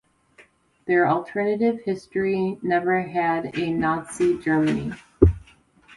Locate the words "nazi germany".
3.71-4.93